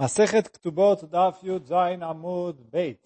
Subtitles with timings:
[0.00, 2.98] Masechet Ktubot Daf Yud Zain Amud Beit.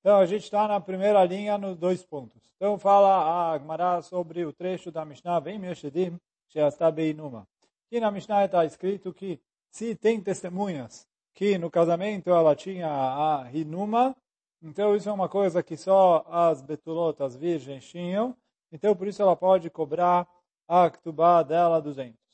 [0.00, 2.50] Então, a gente está na primeira linha nos dois pontos.
[2.56, 6.18] Então, fala a Gemara sobre o trecho da Mishnah, Vem Yeshedim,
[6.48, 7.46] Sheasta Beinuma.
[7.86, 9.38] Aqui na Mishnah está escrito que
[9.70, 14.16] se tem testemunhas que no casamento ela tinha a Hinuma,
[14.62, 18.34] então isso é uma coisa que só as Betulot, as virgens, tinham,
[18.72, 20.26] então por isso ela pode cobrar
[20.66, 22.25] a Ktubá dela 200.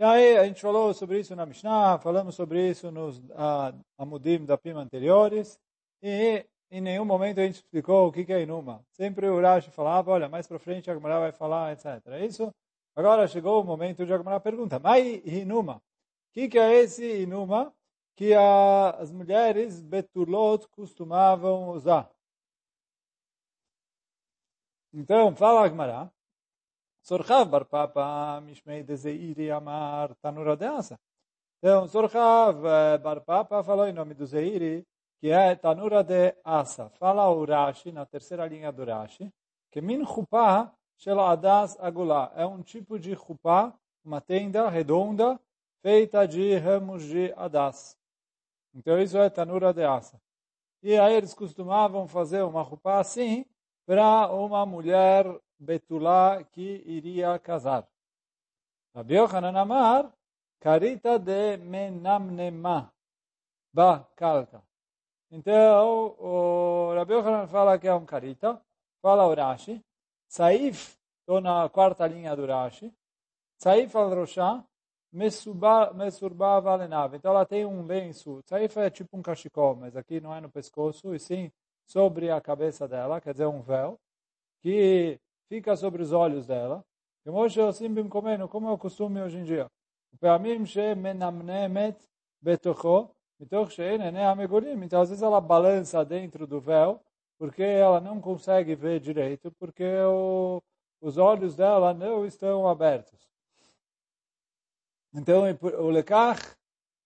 [0.00, 4.46] E aí a gente falou sobre isso na Mishnah, falamos sobre isso nos uh, Amudim
[4.46, 5.60] da Pima anteriores,
[6.02, 8.82] e em nenhum momento a gente explicou o que, é Inuma.
[8.92, 12.00] Sempre o Rashi falava, olha, mais para frente a Gemara vai falar, etc.
[12.12, 12.50] É isso?
[12.96, 15.76] Agora chegou o momento de a Gemara pergunta, mas Inuma?
[15.76, 17.70] O que, que é esse Inuma
[18.16, 22.10] que a, as mulheres Betulot costumavam usar?
[24.94, 25.68] Então, fala a
[27.02, 30.98] Sorchav bar Papa Mishmei de Zeiri Amar Tanura de Asa.
[31.58, 32.60] Então, Sorchav
[33.02, 34.86] bar Papa falou em nome do Zeiri,
[35.18, 36.90] que é Tanura de Asa.
[36.90, 39.32] Fala o Rashi, na terceira linha do Rashi,
[39.70, 42.30] que Min Chupá Shel Adas Agulá.
[42.36, 43.72] É um tipo de Chupá,
[44.04, 45.40] uma tenda redonda,
[45.82, 47.96] feita de ramos de Adas.
[48.74, 50.20] Então, isso é Tanura de Asa.
[50.82, 53.46] E aí eles costumavam fazer uma Chupá assim,
[53.86, 55.24] para uma mulher
[55.60, 57.86] Betulá que iria casar.
[58.94, 60.10] Rabi Yochanan Amar,
[60.58, 62.90] carita de menamnema,
[63.70, 64.62] ba kalka.
[65.30, 68.60] Então, o Rabi Yochanan fala que é um carita,
[69.02, 69.84] fala o Rashi,
[70.26, 72.90] Saif, estou na quarta linha do Rashi,
[73.58, 74.64] Saif al-Roshá,
[75.12, 77.14] Mesurba valenav.
[77.14, 78.40] Então ela tem um lenço.
[78.46, 81.52] Saif é tipo um cachecol, mas aqui não é no pescoço, e sim
[81.84, 83.98] sobre a cabeça dela, quer dizer, um véu,
[84.62, 86.84] que fica sobre os olhos dela.
[87.26, 89.66] Como é o costume hoje em dia.
[90.12, 90.32] Então,
[95.02, 97.00] às vezes ela balança dentro do véu,
[97.36, 100.62] porque ela não consegue ver direito, porque o,
[101.00, 103.28] os olhos dela não estão abertos.
[105.12, 105.42] Então,
[105.80, 106.40] o lekach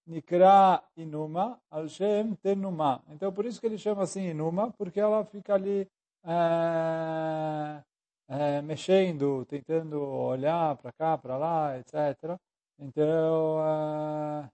[0.07, 3.03] nikra inuma, al shem tenuma.
[3.09, 5.89] Então, por isso que ele chama assim inuma, porque ela fica ali
[6.25, 7.83] é,
[8.29, 12.39] é, mexendo, tentando olhar para cá, para lá, etc.
[12.79, 14.51] Então, é,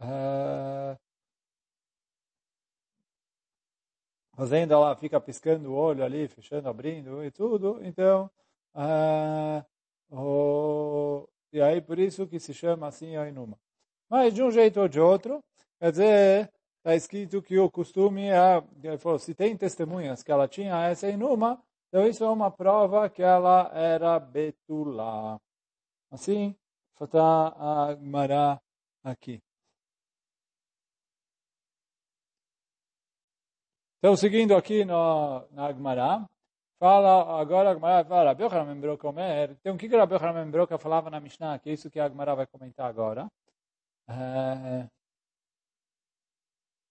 [0.00, 0.96] é,
[4.34, 7.80] fazendo ela fica piscando o olho ali, fechando, abrindo e tudo.
[7.84, 8.30] Então,
[8.74, 9.64] é,
[10.10, 13.58] o, e aí por isso que se chama assim a Inuma.
[14.08, 15.42] Mas de um jeito ou de outro,
[15.80, 20.86] quer dizer, está escrito que o costume é, falou, se tem testemunhas que ela tinha
[20.86, 25.38] essa Inuma, então isso é uma prova que ela era Betulá.
[26.10, 26.56] Assim,
[26.98, 28.58] está a Gmará
[29.04, 29.42] aqui.
[33.98, 36.26] Então, seguindo aqui no, na Agmará,
[36.78, 39.50] fala, agora a Agmará fala, Rabi Yochanan lembrou comer.
[39.50, 42.00] Então, o que, que Rabi Yochanan lembrou que falava na Mishnah, que é isso que
[42.00, 43.30] a Agmará vai comentar agora.
[44.08, 44.88] É,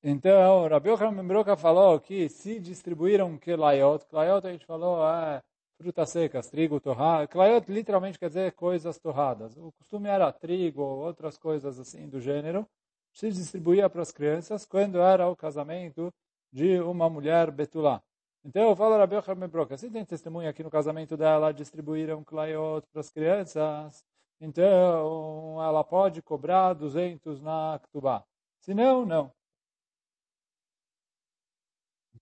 [0.03, 5.41] então, Rabi Yochanan Broca falou que se distribuíram kelayot, kelayot a gente falou é
[5.81, 7.27] frutas secas, trigo, torrado.
[7.27, 9.57] Kelayot literalmente quer dizer coisas torradas.
[9.57, 12.67] O costume era trigo ou outras coisas assim do gênero.
[13.13, 16.13] Se distribuía para as crianças quando era o casamento
[16.51, 18.01] de uma mulher betulá.
[18.43, 22.87] Então, eu falo Rabi Yochanan Broca, se tem testemunha aqui no casamento dela, distribuíram kelayot
[22.91, 24.03] para as crianças,
[24.39, 28.23] então ela pode cobrar 200 na Ktubá.
[28.59, 29.31] Se não, não.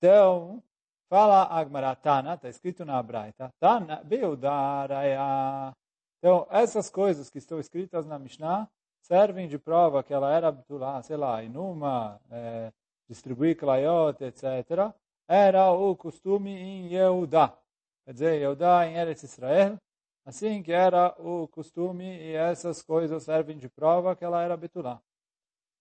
[0.01, 0.63] Então,
[1.09, 5.75] fala Agmará Tana, está escrito na Braita, Tana Beudaraya.
[6.17, 8.69] Então, essas coisas que estão escritas na Mishnah
[9.01, 12.71] servem de prova que ela era, lá, sei lá, inuma, é,
[13.09, 14.93] distribuir clayot, etc.
[15.27, 17.57] Era o costume em Yehudá.
[18.05, 19.77] Quer dizer, Yehudá em Eretz Israel,
[20.25, 25.01] assim que era o costume e essas coisas servem de prova que ela era betulá.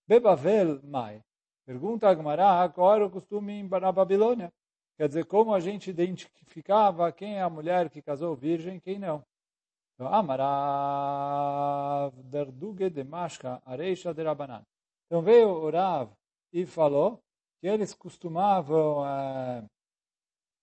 [0.08, 1.22] Bebavel Mai.
[1.68, 4.50] Pergunta a Gemara qual era o costume na Babilônia.
[4.96, 9.22] Quer dizer, como a gente identificava quem é a mulher que casou virgem quem não.
[9.92, 11.30] Então, Amarav
[12.24, 14.22] Darduge de Mashka Areisha de.
[15.04, 16.10] Então veio o Rav
[16.54, 17.20] e falou
[17.60, 19.66] que eles costumavam é,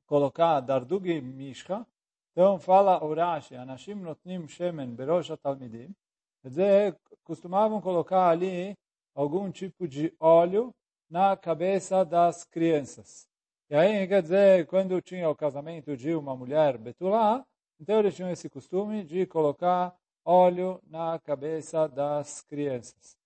[0.07, 1.85] colocar Darduge Mishka.
[2.31, 5.93] Então fala o Rashi, Anashim Notnim Shemen Berosh Talmidim.
[6.41, 8.75] Quer dizer, costumavam colocar ali
[9.13, 10.73] algum tipo de óleo
[11.09, 13.27] na cabeça das crianças.
[13.69, 17.45] E aí, quer dizer, quando tinha o casamento de uma mulher betulá,
[17.79, 23.17] então eles tinham esse costume de colocar óleo na cabeça das crianças.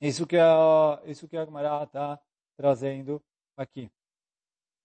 [0.00, 0.42] Isso que, é,
[1.06, 2.20] isso que a Gemara está
[2.56, 3.22] trazendo
[3.56, 3.90] aqui.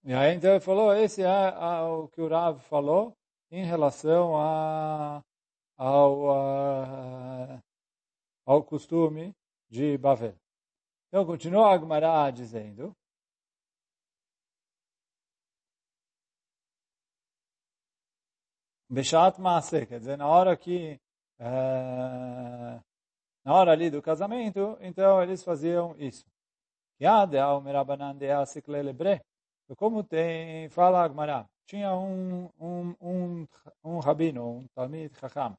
[0.04, 3.14] E aí então ele falou, esse é o que o Rav falou
[3.50, 5.22] em relação a,
[5.76, 7.62] ao, a,
[8.46, 9.34] ao costume
[9.68, 10.34] de Bavel.
[11.10, 12.96] Então continua a Gemara dizendo,
[18.88, 21.00] Beshat Maase, quer dizer, na hora que,
[21.38, 22.80] é,
[23.44, 26.24] na hora ali do casamento, então eles faziam isso.
[29.76, 33.48] Como tem, fala Agmará, tinha um, um, um,
[33.82, 35.58] um rabino, um Talmid Chacham,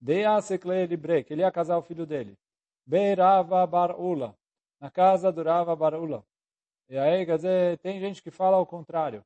[0.00, 2.38] de Aseklelebre, que ele ia casar o filho dele,
[2.86, 4.34] Beirava Barula,
[4.80, 6.24] na casa do Rava Barula.
[6.88, 9.24] E aí, quer dizer, tem gente que fala o contrário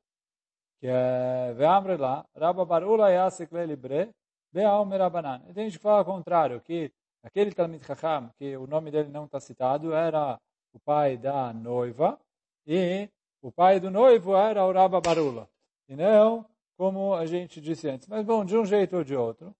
[0.83, 4.13] que é Ve'amre lá, Rabba Barula Yasek Lelibre,
[4.51, 5.41] Be'alme Rabanan.
[5.47, 6.91] E tem gente que fala o contrário, que
[7.23, 10.37] aquele Talmid Chacham, que o nome dele não está citado, era
[10.73, 12.19] o pai da noiva,
[12.67, 13.07] e
[13.41, 15.49] o pai do noivo era o Rabba Barula.
[15.87, 16.45] E não
[16.75, 18.05] como a gente disse antes.
[18.09, 19.55] Mas, bom, de um jeito ou de outro,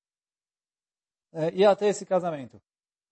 [1.32, 2.62] é, ia ter esse casamento.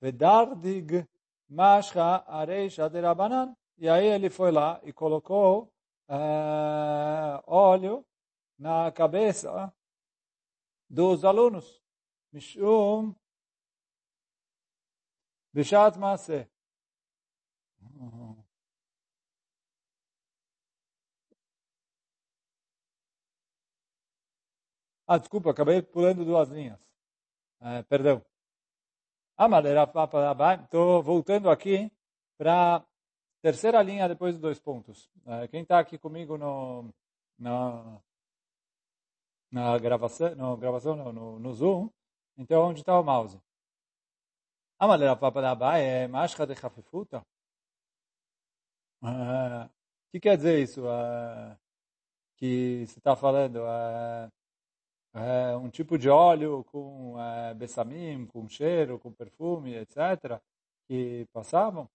[0.01, 1.07] Vedardig
[1.51, 3.55] Mashcha Areisha de Rabanan.
[3.77, 5.63] E aí ele foi lá e colocou
[6.07, 8.05] uh, óleo
[8.57, 9.73] na cabeça
[10.89, 11.81] dos alunos.
[12.31, 13.13] Mishum
[15.53, 16.47] Bishat Maaseh.
[25.05, 26.79] Ah, desculpa, acabei pulando duas linhas.
[27.59, 28.30] É, perdão.
[29.43, 29.47] Ah,
[30.63, 31.91] Estou voltando aqui
[32.37, 32.85] para
[33.41, 35.09] Terceira linha depois dos dois pontos.
[35.25, 36.93] É, quem está aqui comigo no,
[37.39, 37.99] na,
[39.51, 41.89] na gravação, no, gravação no, no Zoom,
[42.37, 43.41] então onde está o mouse?
[44.77, 47.25] A maneira para dar é máscara de hafifuta.
[49.01, 49.67] O uh,
[50.11, 50.81] que quer dizer isso?
[50.83, 51.57] Uh,
[52.37, 53.55] que você está falando?
[53.55, 54.31] Uh,
[55.13, 60.39] uh, um tipo de óleo com uh, bessamim, com cheiro, com perfume, etc.
[60.87, 61.89] Que passavam?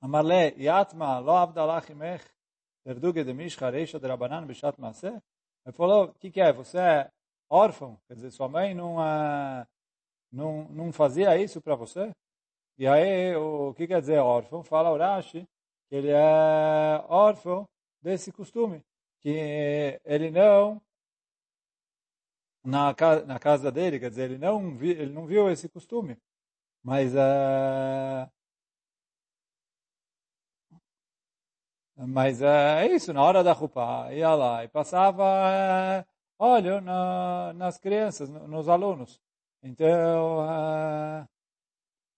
[0.00, 2.24] Amarle, Yatma, lo avdalach imech,
[2.84, 5.20] verduge de mishcha, reisha de rabanan, bishat maaseh.
[5.64, 6.52] Ele falou, o que, que é?
[6.52, 7.10] Você é
[7.48, 7.98] órfão?
[8.08, 9.66] Quer dizer, sua mãe não, uh,
[10.30, 12.10] não, não fazia isso para você?
[12.78, 14.64] E aí, o que quer dizer órfão?
[14.64, 15.46] Fala Urashi
[15.92, 17.68] que ele é órfão
[18.00, 18.82] desse costume.
[19.20, 20.80] Que ele não,
[22.64, 22.94] na,
[23.26, 26.16] na casa dele, quer dizer, ele não, vi, ele não viu esse costume.
[26.82, 28.30] Mas uh,
[32.06, 36.04] Mas é isso, na hora da roupa, ia lá e passava é,
[36.38, 39.20] óleo na, nas crianças, nos alunos.
[39.62, 41.28] Então, é,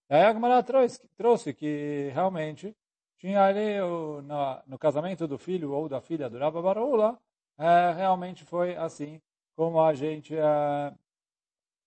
[0.08, 2.75] aí a Gemara trouxe, trouxe que realmente
[3.19, 7.19] tinha ali o, no, no, casamento do filho ou da filha do Rabba
[7.58, 9.20] é, realmente foi assim
[9.56, 10.97] como a gente uh,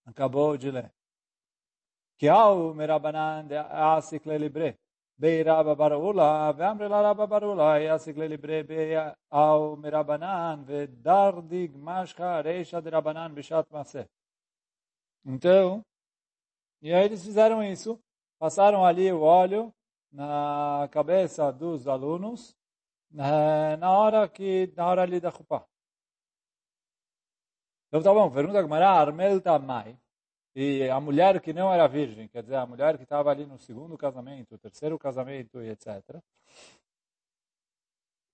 [0.05, 0.91] acabou de ler.
[2.17, 4.79] Que ao merabanan de asikle libre,
[5.17, 8.95] bei rabba barula, ve amre la rabba barula, e asikle libre bei
[9.29, 14.07] ao merabanan ve dardig mashka reisha de rabanan bishat maseh.
[15.25, 15.85] Então,
[16.81, 17.99] e aí eles fizeram isso,
[18.39, 19.73] passaram ali o óleo
[20.11, 22.55] na cabeça dos alunos,
[23.13, 25.65] eh, na hora que na hora ali da Jupá.
[27.87, 29.97] Então tá bom, pergunta Gamara, Armel Tamai.
[30.55, 33.57] E a mulher que não era virgem, quer dizer, a mulher que estava ali no
[33.59, 36.21] segundo casamento, terceiro casamento e etc.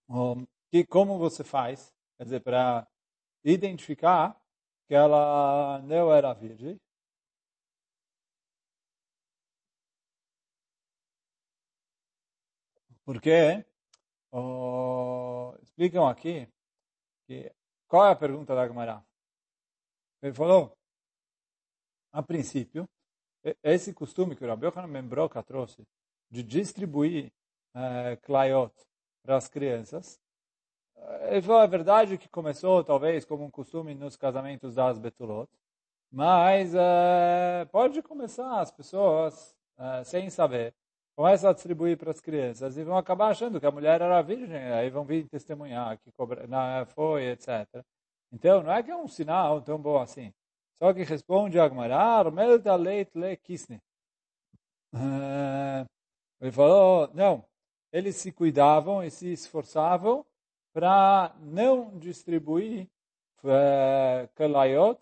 [0.09, 2.87] Um, que como você faz, quer dizer, para
[3.43, 4.39] identificar
[4.87, 6.79] que ela não era virgem?
[13.05, 13.63] Porque
[15.61, 16.47] explicam aqui
[17.27, 17.51] que
[17.87, 19.03] qual é a pergunta da Gemara?
[20.23, 20.71] Ele falou
[22.13, 22.87] a princípio,
[23.61, 25.85] esse costume que o Rabbi Yochanan Membroca trouxe
[26.31, 27.29] de distribuir
[27.75, 28.73] é, clayot
[29.21, 30.17] para as crianças,
[31.27, 35.51] ele falou, é verdade que começou talvez como um costume nos casamentos das Betulot,
[36.09, 40.73] mas é, pode começar as pessoas, é, sem saber,
[41.17, 44.71] começam a distribuir para as crianças e vão acabar achando que a mulher era virgem,
[44.71, 46.13] aí vão vir testemunhar que
[46.47, 47.83] não, foi, etc.
[48.33, 50.33] Então, não é que é um sinal tão bom assim.
[50.79, 53.79] Só que responde Agmará, Armel da leit le kisne.
[54.91, 55.85] Eh,
[56.41, 57.45] ele falou, não,
[57.91, 60.25] eles se cuidavam e se esforçavam
[60.73, 62.89] para não distribuir
[64.35, 64.99] kalayot,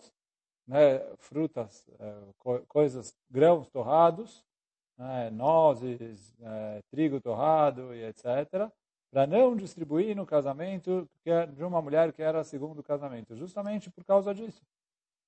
[0.67, 1.89] né, frutas,
[2.37, 4.43] co coisas, grãos torrados,
[4.97, 8.69] né, nozes, é, trigo torrado e etc.,
[9.11, 14.05] para não distribuir no casamento é de uma mulher que era segundo casamento, justamente por
[14.05, 14.61] causa disso.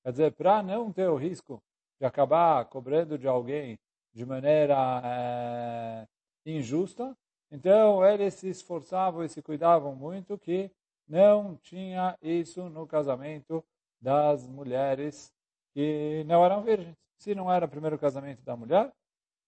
[0.04, 1.62] Quer dizer, para não ter o risco
[2.00, 3.78] de acabar cobrando de alguém
[4.14, 6.08] de maneira é,
[6.46, 7.16] injusta,
[7.52, 10.72] então eles se esforçavam e se cuidavam muito que
[11.08, 13.64] não tinha isso no casamento
[14.00, 15.32] das mulheres
[15.74, 16.96] que não eram virgens.
[17.18, 18.92] Se não era o primeiro casamento da mulher,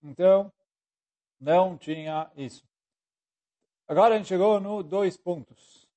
[0.04, 0.52] então
[1.40, 2.64] não tinha isso.
[3.88, 5.88] Agora a gente chegou no dois pontos.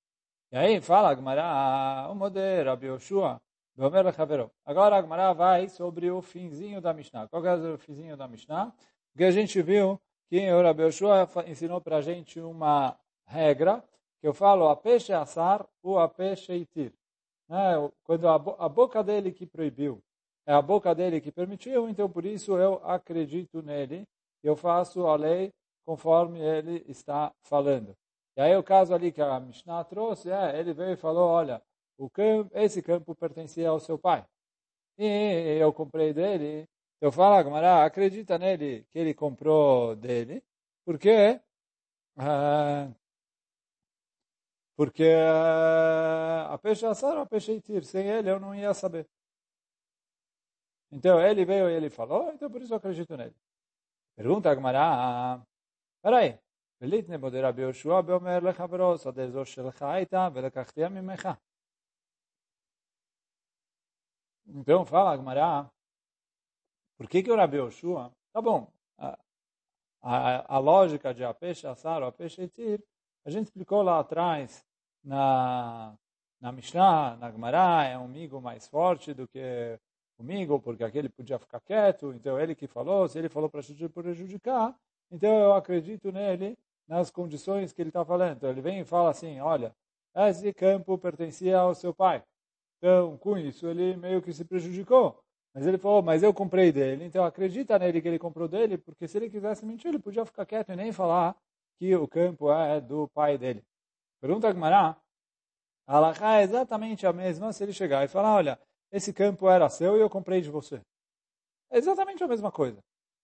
[0.52, 3.40] E aí fala Agmará, o Moder, Rabi Yoshua,
[4.66, 7.28] Agora a Agmará vai sobre o finzinho da Mishnah.
[7.28, 8.74] Qual é o finzinho da Mishnah?
[9.12, 13.82] Porque a gente viu que o Rabi Yoshua ensinou para a gente uma regra,
[14.20, 16.92] que eu falo a peixe assar ou a peixe itir.
[17.48, 17.90] Né?
[18.02, 20.02] Quando a, bo a boca dele que proibiu,
[20.44, 24.06] é a boca dele que permitiu, então por isso eu acredito nele,
[24.42, 25.52] eu faço a lei
[25.88, 27.96] conforme ele está falando.
[28.36, 31.62] E aí o caso ali que a Mishnah trouxe, é, ele veio e falou, olha,
[31.96, 34.22] o campo, esse campo pertencia ao seu pai.
[34.98, 36.68] E eu comprei dele.
[37.00, 40.44] Eu falo, Gamara, acredita nele que ele comprou dele,
[40.84, 41.40] porque
[42.18, 42.94] uh,
[44.76, 49.08] porque uh, a peixe assar, a peixe itir, sem ele eu não ia saber.
[50.92, 53.34] Então ele veio e ele falou, então por isso eu acredito nele.
[54.16, 55.46] Pergunta a Gamara,
[56.07, 56.31] פראי,
[56.81, 61.29] וליתנה בו דרבי יהושע ואומר לחברו, שדה זו שלך הייתה ולקחתיה ממך.
[64.45, 65.71] Então fala Agmará,
[66.97, 69.17] por que que o Rabi Yoshua, tá bom, a,
[70.01, 72.83] a, a lógica de Apesh Asar ou Apesh Etir,
[73.25, 74.65] a gente explicou lá atrás
[75.03, 75.97] na,
[76.41, 79.79] na Mishnah, na Agmará, é um amigo mais forte do que
[80.17, 83.61] o amigo, porque aquele podia ficar quieto, então ele que falou, se ele falou para
[83.93, 84.77] prejudicar,
[85.10, 88.36] então eu acredito nele nas condições que ele está falando.
[88.36, 89.74] Então ele vem e fala assim, olha,
[90.14, 92.22] esse campo pertencia ao seu pai.
[92.78, 95.18] Então, com isso, ele meio que se prejudicou.
[95.54, 99.08] Mas ele falou, mas eu comprei dele, então acredita nele que ele comprou dele, porque
[99.08, 101.36] se ele quisesse mentir, ele podia ficar quieto e nem falar
[101.78, 103.64] que o campo é do pai dele.
[104.20, 104.96] Pergunta a Gmará,
[105.86, 108.60] a Alaha é exatamente a mesma se ele chegar e falar, olha,
[108.92, 110.80] esse campo era seu e eu comprei de você.
[111.70, 112.78] É exatamente a mesma coisa.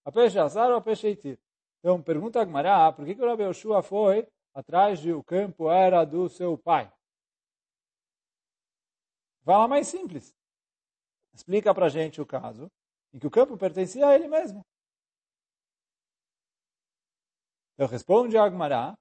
[0.05, 1.39] A peixe azar ou a peixe itir.
[1.85, 5.71] Então, pergunta a Gmará, por que, que o Rabi Yoshua foi atrás de o campo
[5.71, 6.91] era do seu pai?
[9.45, 10.35] Fala mais simples.
[11.35, 12.73] Explica para gente o caso
[13.13, 14.65] em que o campo pertencia a ele mesmo.
[17.75, 18.97] Então, responde a Agmará,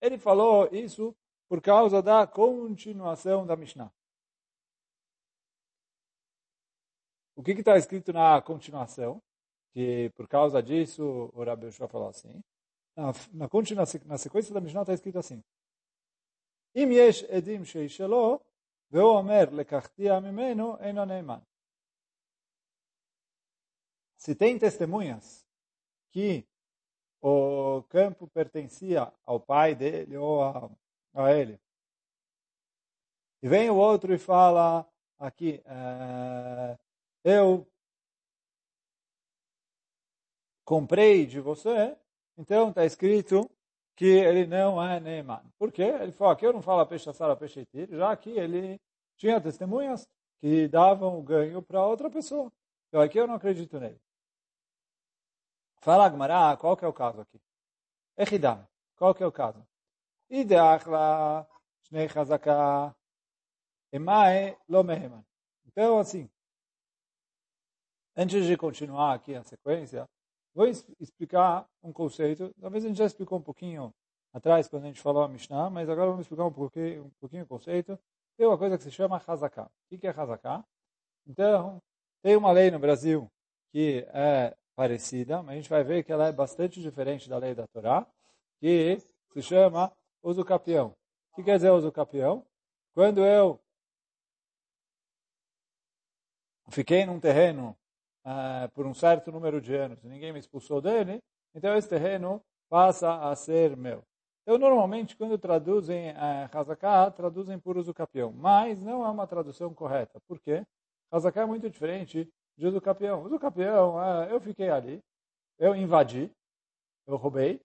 [0.00, 1.14] ele falou isso
[1.46, 3.92] por causa da continuação da Mishnah.
[7.36, 9.22] O que está escrito na continuação?
[9.73, 12.41] que por causa disso o Rabi Yoshua falou assim.
[12.95, 13.49] Na, na,
[14.05, 15.41] na sequência da Mishnah está escrito assim.
[16.75, 18.39] אם יש עדים שישאלו,
[18.91, 21.39] והוא אומר לקחתיה ממנו, אינו נאמן.
[24.17, 25.47] Se tem testemunhas
[26.11, 26.45] que
[27.21, 30.69] o campo pertencia ao pai dele ou a,
[31.13, 31.57] a ele,
[33.41, 34.85] e vem o outro e fala
[35.17, 36.77] aqui, é,
[37.23, 37.65] eu
[40.64, 41.96] comprei de você,
[42.36, 43.50] então está escrito
[43.96, 45.42] que ele não é Neyman.
[45.58, 45.82] Por quê?
[45.82, 48.80] Ele falou, aqui eu não falo peixe assar, peixe itir, já que ele
[49.16, 50.08] tinha testemunhas
[50.40, 52.52] que davam o ganho para outra pessoa.
[52.88, 54.00] Então aqui eu não acredito nele.
[55.80, 57.40] Fala Agmará, qual que é o caso aqui?
[58.16, 58.66] Echidam,
[58.96, 59.64] qual que é o caso?
[60.30, 61.46] Ideachla,
[61.82, 62.94] Shnei Chazaka,
[63.92, 65.24] Emae, Lo Meheman.
[65.66, 66.28] Então, assim,
[68.16, 70.08] antes de continuar aqui a sequência,
[70.54, 72.54] Vou explicar um conceito.
[72.60, 73.92] Talvez a gente já explicou um pouquinho
[74.32, 77.42] atrás, quando a gente falou a Mishnah, mas agora vamos explicar um pouquinho, um pouquinho
[77.44, 77.98] o conceito.
[78.36, 79.64] Tem uma coisa que se chama Hazaká.
[79.64, 80.64] O que é Hazaká?
[81.26, 81.82] Então,
[82.22, 83.30] tem uma lei no Brasil
[83.72, 87.54] que é parecida, mas a gente vai ver que ela é bastante diferente da lei
[87.54, 88.06] da Torá,
[88.60, 88.98] que
[89.32, 89.92] se chama
[90.22, 90.94] uso capião.
[91.32, 92.46] O que quer dizer uso capião?
[92.94, 93.60] Quando eu
[96.70, 97.76] fiquei num terreno
[98.24, 101.22] uh, por um certo número de anos ninguém me expulsou dele,
[101.54, 104.02] então esse terreno passa a ser meu.
[104.42, 109.72] Então, normalmente, quando traduzem uh, Hazaká, traduzem por uso capião, mas não é uma tradução
[109.72, 110.20] correta.
[110.28, 110.62] Por quê?
[111.10, 113.22] Hazaká é muito diferente de uso capião.
[113.22, 115.00] Uso capião, uh, eu fiquei ali,
[115.58, 116.30] eu invadi,
[117.06, 117.58] eu roubei,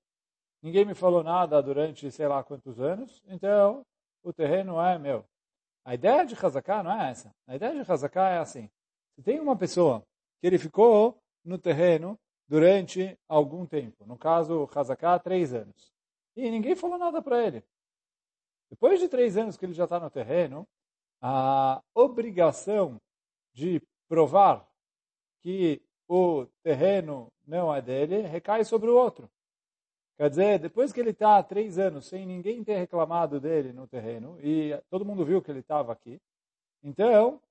[0.62, 3.82] ninguém me falou nada durante sei lá quantos anos, então
[4.24, 5.26] o terreno é meu.
[5.84, 7.32] A ideia de Hazaká não é essa.
[7.48, 8.70] A ideia de Hazaká é assim.
[9.16, 10.04] Se tem uma pessoa
[10.40, 14.06] que ele ficou no terreno durante algum tempo.
[14.06, 15.94] No caso, Hazaká, três anos.
[16.36, 17.64] E ninguém falou nada para ele.
[18.70, 20.68] Depois de três anos que ele já está no terreno,
[21.22, 23.00] a obrigação
[23.54, 24.68] de provar
[25.42, 29.30] que o terreno não é dele recai sobre o outro.
[30.18, 34.38] Quer dizer, depois que ele está três anos sem ninguém ter reclamado dele no terreno,
[34.42, 36.22] e todo mundo viu que ele estava aqui,
[36.84, 37.42] então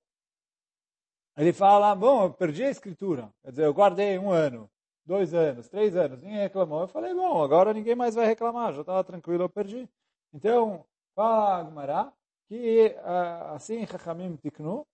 [1.38, 3.33] ele fala, bom, eu perdi a escritura.
[3.45, 4.68] Quer dizer, eu guardei um ano,
[5.07, 6.80] dois anos, três anos, ninguém reclamou.
[6.80, 9.88] Eu falei, bom, agora ninguém mais vai reclamar, já estava tranquilo, eu perdi.
[10.35, 12.12] Então, fala Agmará,
[12.49, 14.85] que ah, assim Chachamim tiknu,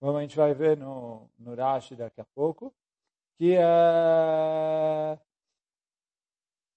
[0.00, 2.74] como a gente vai ver no, no Rashi daqui a pouco,
[3.38, 5.18] que é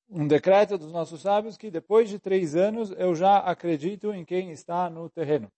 [0.10, 4.52] um decreto dos nossos sábios que depois de três anos eu já acredito em quem
[4.52, 5.52] está no terreno.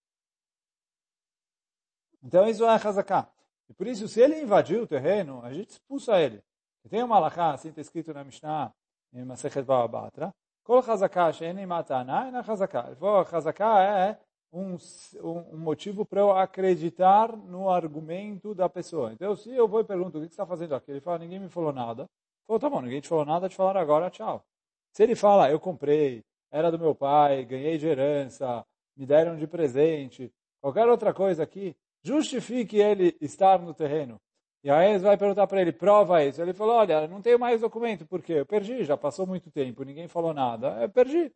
[2.23, 3.29] Então isso é Hazaká.
[3.69, 6.41] E por isso, se ele invadiu o terreno, a gente expulsa ele.
[6.83, 8.73] E tem uma alahá, assim está escrito na Mishnah,
[9.13, 10.33] em Masechet Ba'abatra,
[10.63, 12.85] Kol Hazaká she'eni matana ena Hazaká.
[12.87, 14.19] Ele falou, Hazaká é
[14.51, 14.75] um,
[15.23, 19.11] um motivo para eu acreditar no argumento da pessoa.
[19.13, 20.91] Então, se eu vou e pergunto, o que você está fazendo aqui?
[20.91, 22.05] Ele fala, ninguém me falou nada.
[22.45, 24.43] Falou, tá bom, ninguém te falou nada, te falaram agora, tchau.
[24.91, 29.47] Se ele fala, eu comprei, era do meu pai, ganhei de herança, me deram de
[29.47, 34.19] presente, qualquer outra coisa aqui, justifique ele estar no terreno.
[34.63, 36.41] E aí você vai perguntar para ele, prova isso.
[36.41, 38.33] Ele falou, olha, não tenho mais documento, por quê?
[38.33, 40.81] Eu perdi, já passou muito tempo, ninguém falou nada.
[40.81, 41.33] Eu perdi.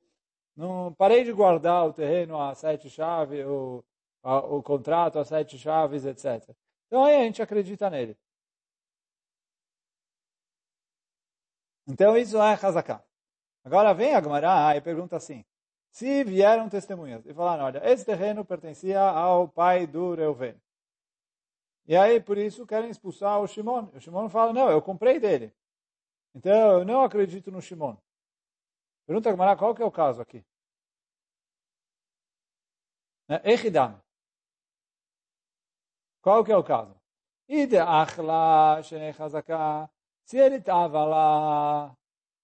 [0.55, 3.84] Não parei de guardar o terreno a sete chaves, o,
[4.24, 6.55] a, o contrato a sete chaves, etc.
[6.88, 8.17] Então aí a gente acredita nele.
[11.88, 13.03] Então isso é Hazaká.
[13.63, 15.43] Agora vem a Gemara e pergunta assim,
[15.94, 20.60] se vieram testemunhas e falaram, olha, esse terreno pertencia ao pai do Reuven.
[21.86, 23.90] E aí, por isso, querem expulsar o Shimon.
[23.94, 25.54] O Shimon fala, não, eu comprei dele.
[26.34, 27.96] Então, eu não acredito no Shimon.
[29.06, 30.44] Pergunta a Gemara, qual que é o caso aqui?
[33.27, 33.40] Né?
[33.44, 34.01] Echidam.
[36.24, 37.00] Qual que é o caso?
[37.48, 38.82] Ide achla.
[38.82, 41.96] Se ele estava lá,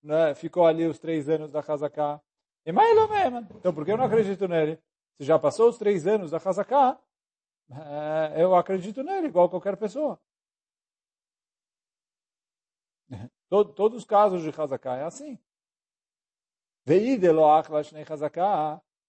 [0.04, 2.22] né, ficou ali os três anos da Hazaká,
[2.70, 3.50] e mais ou menos.
[3.56, 4.80] Então, por que eu não acredito nele?
[5.18, 7.00] Se já passou os três anos da Hazaká,
[7.72, 10.22] é, eu acredito nele, igual qualquer pessoa.
[13.50, 15.40] Todos os casos de Hazaká é assim.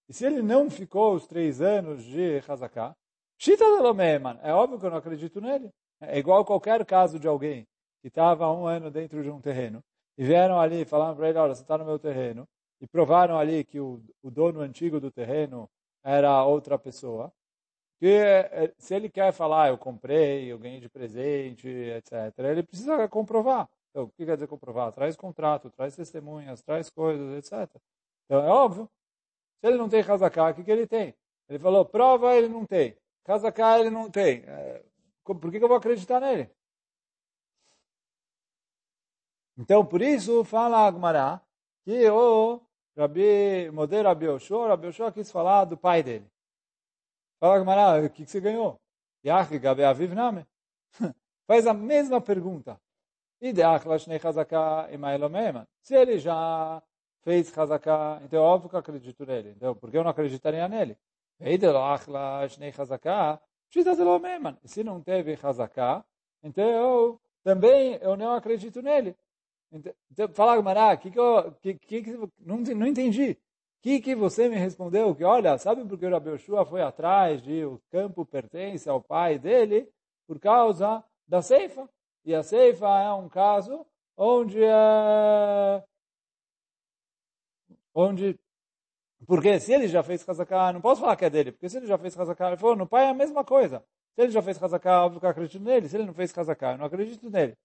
[0.09, 2.97] E se ele não ficou os três anos de Hazaká,
[4.43, 5.71] é óbvio que eu não acredito nele.
[6.01, 7.69] É igual qualquer caso de alguém
[8.01, 9.85] que estava um ano dentro de um terreno
[10.17, 12.49] e vieram ali falando para ele, olha, você está no meu terreno,
[12.81, 15.69] e provaram ali que o, o dono antigo do terreno
[16.03, 17.33] era outra pessoa,
[17.99, 23.07] que eh, se ele quer falar, eu comprei, eu ganhei de presente, etc., ele precisa
[23.09, 23.69] comprovar.
[23.91, 24.93] Então, o que quer dizer comprovar?
[24.93, 27.69] Traz contrato, traz testemunhas, traz coisas, etc.
[28.25, 28.89] Então, é óbvio.
[29.61, 31.15] Se ele não tem casacar, o que, que ele tem?
[31.49, 32.97] Ele falou, prova, ele não tem.
[33.25, 34.43] Casacar, ele não tem.
[34.47, 34.83] É,
[35.25, 36.51] por que, que eu vou acreditar nele?
[39.59, 41.43] Então, por isso, fala Agmará
[41.85, 42.61] que o
[43.01, 46.31] Rabi, modelo Rabi Oshua, Rabi Oshua quis falar do pai dele.
[47.39, 48.79] Fala Agmará, o que, que você ganhou?
[49.25, 50.47] Yach Gabi Aviv Name.
[51.47, 52.79] Faz a mesma pergunta.
[53.41, 53.49] Se
[55.95, 56.83] ele já
[57.23, 59.55] fez Hazaká, então é óbvio que eu acredito nele.
[59.57, 60.99] Então, por que eu não acreditaria nele?
[64.65, 66.05] Se não teve Hazaká,
[66.43, 69.17] então eu, também eu não acredito nele.
[69.73, 73.33] Então, fala Gumará, que que eu, que, que, que, não, não entendi.
[73.33, 75.15] O que, que você me respondeu?
[75.15, 79.01] Que olha, sabe por que o Rabi Yoshua foi atrás de o campo pertence ao
[79.01, 79.89] pai dele?
[80.27, 81.89] Por causa da ceifa.
[82.25, 85.85] E a ceifa é um caso onde é,
[87.95, 88.39] onde
[89.27, 91.87] porque se ele já fez casacar, não posso falar que é dele, porque se ele
[91.87, 93.85] já fez casacar, ele falou, no pai é a mesma coisa.
[94.15, 95.89] Se ele já fez casacar, óbvio que eu acredito nele.
[95.89, 97.57] Se ele não fez casacar, eu não acredito nele.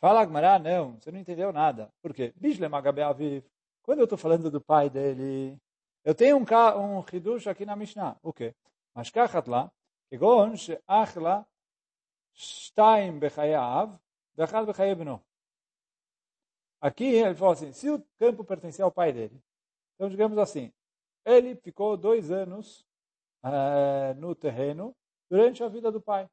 [0.00, 1.92] Fala Agmará, não, você não entendeu nada.
[2.02, 2.32] Por quê?
[2.36, 2.66] Bishle
[3.04, 3.44] Aviv.
[3.82, 5.58] Quando eu estou falando do pai dele,
[6.04, 6.44] eu tenho um,
[6.78, 8.16] um hidush aqui na Mishnah.
[8.22, 8.54] O quê?
[8.94, 9.70] Mas kachat lá,
[10.10, 11.42] כגון שאח לה
[12.34, 13.88] שתיים בחייו
[14.36, 15.18] ואחד בחיי בנו.
[16.82, 19.38] Aqui ele falou assim, se o campo pertencia ao pai dele,
[19.94, 20.72] então digamos assim,
[21.26, 22.86] ele ficou dois anos
[23.44, 24.96] uh, no terreno
[25.28, 26.26] durante a vida do pai.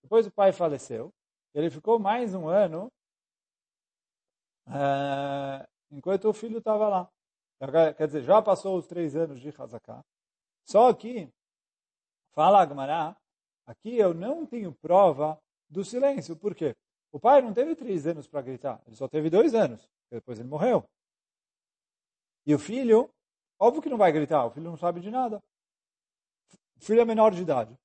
[0.00, 1.12] Depois o pai faleceu,
[1.57, 2.91] ele ficou mais um ano
[4.67, 7.09] uh, enquanto o filho estava lá.
[7.97, 10.05] Quer dizer, já passou os três anos de Hazaká.
[10.63, 11.27] Só que,
[12.35, 13.17] fala Agmará,
[13.65, 16.35] aqui eu não tenho prova do silêncio.
[16.37, 16.75] Por quê?
[17.11, 20.47] O pai não teve três anos para gritar, ele só teve dois anos, depois ele
[20.47, 20.87] morreu.
[22.45, 23.09] E o filho,
[23.59, 25.41] óbvio que não vai gritar, o filho não sabe de nada.
[26.75, 27.75] O filho é menor de idade.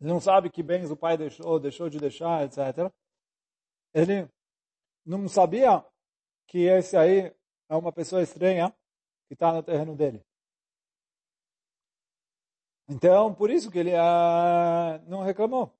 [0.00, 2.92] Ele não sabe que bens o pai deixou, deixou de deixar, etc.
[3.94, 4.28] Ele
[5.04, 5.84] não sabia
[6.46, 7.34] que esse aí
[7.68, 8.74] é uma pessoa estranha
[9.26, 10.24] que está no terreno dele.
[12.88, 15.72] Então, por isso que ele uh, não reclamou.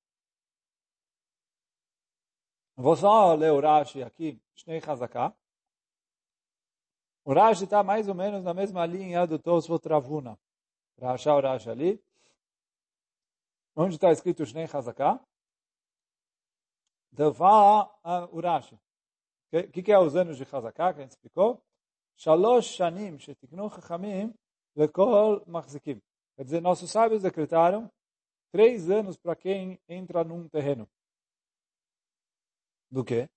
[2.76, 5.34] Vou só ler o Rashi aqui, Shnei Hazaká.
[7.24, 10.38] O Rashi está mais ou menos na mesma linha do Tosfot Ravuna.
[10.96, 12.05] Para achar o Rashi ali.
[13.76, 15.20] Onde está escrito Shnei Hazaká?
[17.12, 18.74] Então fala uh, o Rashi.
[19.52, 21.62] O que, que é os anos de Hazaká, que a gente explicou?
[22.16, 24.34] Shalosh Shanim Shetiknu Chachamim
[24.74, 26.00] Lekol Machzikim.
[26.36, 27.90] Quer dizer, nossos sábios decretaram
[28.50, 30.88] três anos para quem entra num terreno.
[32.90, 33.28] Do quê?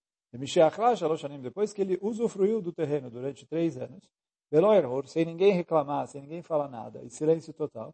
[1.42, 4.10] Depois que ele usufruiu do terreno durante três anos,
[5.06, 7.94] sem ninguém reclamar, sem ninguém falar nada, e silêncio total.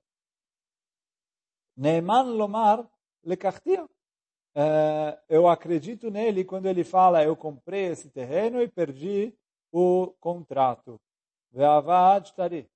[1.76, 2.88] Neeman Lomar
[3.24, 3.88] Lekachtia.
[4.58, 9.34] É, eu acredito nele quando ele fala, eu comprei esse terreno e perdi
[9.72, 11.00] o contrato.
[12.36, 12.70] Tari.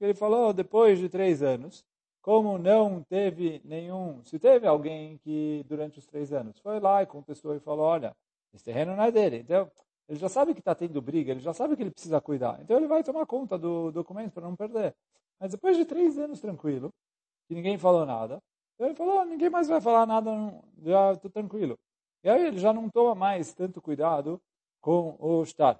[0.00, 1.84] Ele falou, depois de três anos,
[2.22, 7.06] como não teve nenhum, se teve alguém que durante os três anos foi lá e
[7.06, 8.14] contestou e falou, olha,
[8.52, 9.38] esse terreno não é dele.
[9.38, 9.70] Então,
[10.10, 12.60] ele já sabe que está tendo briga, ele já sabe que ele precisa cuidar.
[12.60, 14.92] Então, ele vai tomar conta do documento para não perder.
[15.38, 16.92] Mas depois de três anos tranquilo,
[17.46, 18.42] que ninguém falou nada,
[18.74, 20.28] então ele falou, ninguém mais vai falar nada,
[20.82, 21.78] já estou tranquilo.
[22.24, 24.42] E aí ele já não toma mais tanto cuidado
[24.80, 25.78] com o Estado.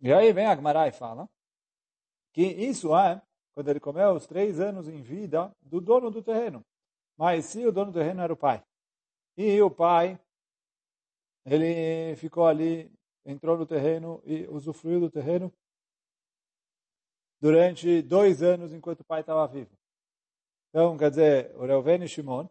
[0.00, 1.28] E aí vem Agmará e fala
[2.32, 3.20] que isso é
[3.54, 6.64] quando ele comeu os três anos em vida do dono do terreno.
[7.16, 8.62] Mas se o dono do terreno era o pai,
[9.36, 10.16] e o pai,
[11.44, 12.92] ele ficou ali,
[13.24, 15.52] entrou no terreno e usufruiu do terreno
[17.40, 19.70] durante dois anos enquanto o pai estava vivo.
[20.68, 22.48] Então, quer dizer, o Reuven e Shimon,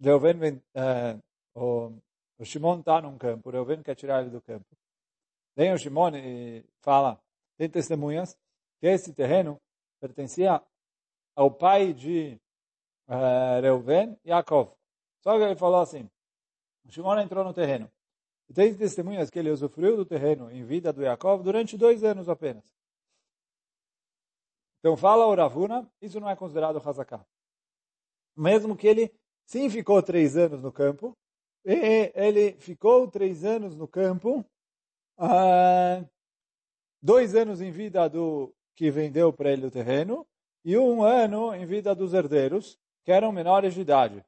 [0.00, 1.22] Reuven, uh,
[1.54, 2.00] o,
[2.38, 4.64] o Shimon está num campo, o Reuven quer tirar ele do campo.
[5.54, 7.20] Vem o Shimon e fala,
[7.58, 8.34] tem testemunhas,
[8.80, 9.60] que esse terreno
[10.00, 10.62] pertencia
[11.36, 12.40] ao pai de
[13.08, 14.72] uh, Reuven, Yaakov.
[15.22, 16.08] Só que ele falou assim,
[16.88, 17.90] Shimon entrou no terreno.
[18.48, 22.28] E tem testemunhas que ele usufruiu do terreno em vida do Yaakov durante dois anos
[22.28, 22.64] apenas.
[24.80, 27.24] Então fala o Ravuna, isso não é considerado Hazaká.
[28.36, 29.12] Mesmo que ele
[29.44, 31.16] sim ficou três anos no campo,
[31.64, 34.44] ele ficou três anos no campo,
[35.18, 36.02] ah,
[37.02, 40.26] dois anos em vida do que vendeu para ele o terreno
[40.64, 44.24] e um ano em vida dos herdeiros, que eram menores de idade.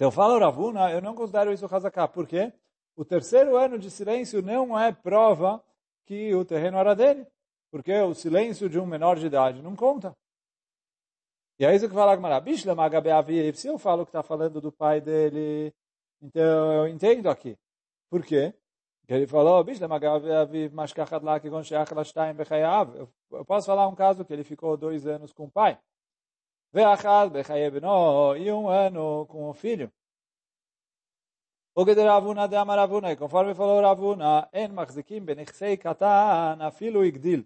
[0.00, 2.50] Então fala Ravuna, eu não considero isso Hazaká, porque
[2.96, 5.62] o terceiro ano de silêncio não é prova
[6.06, 7.26] que o terreno era dele,
[7.70, 10.16] porque o silêncio de um menor de idade não conta.
[11.58, 12.42] E é isso que fala Agmará.
[13.52, 15.70] Se eu falo que está falando do pai dele,
[16.22, 17.54] então, eu entendo aqui.
[18.08, 18.54] Por quê?
[19.02, 19.62] Porque ele falou,
[23.32, 25.78] eu posso falar um caso que ele ficou dois anos com o pai.
[26.72, 29.92] E um ano com o filho.
[31.74, 37.44] O que Ravuna de Amaravuna, conforme falou Ravuna, en machzikim benichsei katan afilu igdil,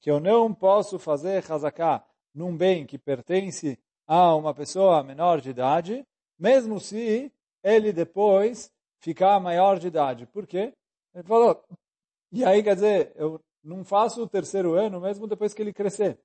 [0.00, 2.02] que eu não posso fazer chazaká
[2.34, 6.06] num bem que pertence a uma pessoa menor de idade,
[6.38, 7.30] mesmo se
[7.62, 10.26] ele depois ficar maior de idade.
[10.26, 10.72] Por quê?
[11.14, 11.62] Ele falou,
[12.30, 16.18] e aí quer dizer, eu não faço o terceiro ano mesmo depois que ele crescer.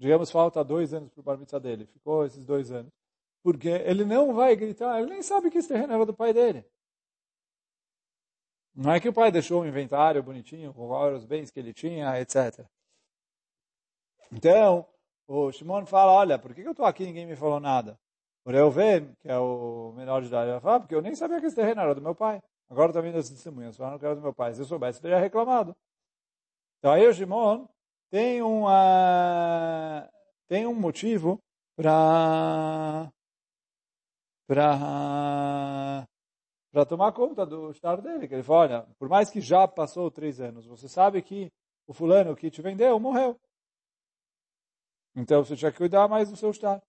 [0.00, 1.84] Digamos, falta dois anos para o bar mitzvah dele.
[1.84, 2.90] Ficou esses dois anos.
[3.42, 6.64] Porque ele não vai gritar, ele nem sabe que esse terreno era do pai dele.
[8.74, 12.18] Não é que o pai deixou um inventário bonitinho com vários bens que ele tinha,
[12.18, 12.64] etc.
[14.32, 14.88] Então,
[15.28, 17.98] o Shimon fala, olha, por que eu estou aqui e ninguém me falou nada?
[18.42, 21.46] O Reuven, que é o menor de idade, ele fala, porque eu nem sabia que
[21.46, 22.42] esse terreno era do meu pai.
[22.70, 24.54] Agora está vindo as testemunhas, falando que era do meu pai.
[24.54, 25.76] Se eu soubesse, eu teria reclamado.
[26.78, 27.66] Então aí o Shimon
[28.10, 30.08] tem, uma,
[30.48, 31.38] tem um motivo
[31.76, 33.10] para
[34.46, 36.06] para
[36.72, 38.28] para tomar conta do estado dele.
[38.28, 41.50] Que ele fala, olha, por mais que já passou três anos, você sabe que
[41.86, 43.38] o fulano que te vendeu morreu.
[45.14, 46.82] Então você tinha que cuidar mais do seu estado.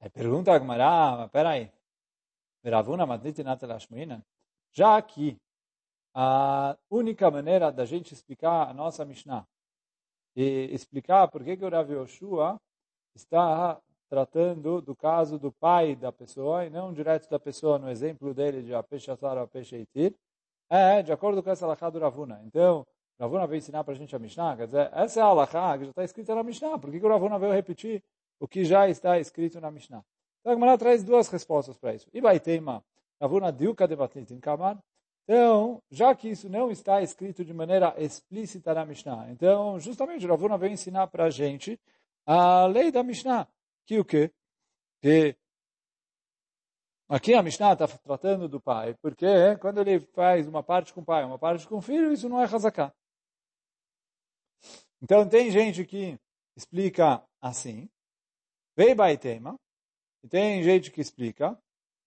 [0.00, 1.81] Aí pergunta a Agmará, mas peraí.
[4.72, 5.36] Já que
[6.14, 9.46] a única maneira da gente explicar a nossa Mishnah
[10.36, 12.60] e explicar por que, que o Rav Yoshua
[13.14, 18.34] está tratando do caso do pai da pessoa e não direto da pessoa no exemplo
[18.34, 20.14] dele de Apeshatar ou Apesheitir,
[20.68, 22.42] é de acordo com essa alahá do Ravuna.
[22.44, 22.86] Então,
[23.18, 25.84] Ravuna veio ensinar para a gente a Mishnah, quer dizer, essa é a alahá que
[25.84, 28.02] já está escrita na Mishnah, por que, que o Ravuna veio repetir
[28.38, 30.04] o que já está escrito na Mishnah?
[30.44, 32.08] Então, a traz duas respostas para isso.
[32.12, 32.84] Ibaitema,
[33.20, 33.52] Ravuna
[35.24, 40.58] então, já que isso não está escrito de maneira explícita na Mishnah, então, justamente, Ravuna
[40.58, 41.80] veio ensinar para a gente
[42.26, 43.48] a lei da Mishnah,
[43.86, 44.32] que o quê?
[45.00, 45.36] Que
[47.08, 51.04] aqui a Mishnah está tratando do pai, porque quando ele faz uma parte com o
[51.04, 52.92] pai, uma parte com o filho, isso não é hazaká.
[55.00, 56.18] Então, tem gente que
[56.56, 57.88] explica assim,
[58.76, 59.56] vei baitema,
[60.22, 61.58] e tem gente que explica,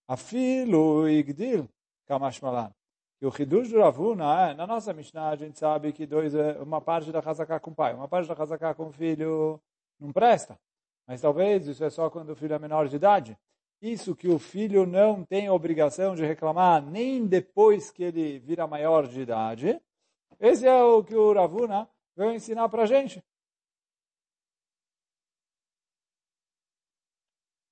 [0.08, 1.68] afilo igdil
[2.08, 2.72] kamashmalan,
[3.20, 6.62] que o Hidush do Ravuna, é, na nossa Mishnah, a gente sabe que dois, é,
[6.62, 9.60] uma parte da Hazaká com o pai, uma parte da Hazaká com o filho
[10.00, 10.60] não presta.
[11.08, 13.38] Mas talvez isso é só quando o filho é menor de idade.
[13.82, 19.08] Isso que o filho não tem obrigação de reclamar nem depois que ele vira maior
[19.08, 19.80] de idade.
[20.40, 23.24] Esse é o que o Ravuna veio ensinar para a gente.